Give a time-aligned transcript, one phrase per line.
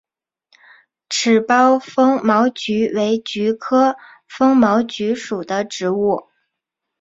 [1.09, 3.95] 齿苞风毛菊为菊科
[4.27, 6.27] 风毛菊属的植物。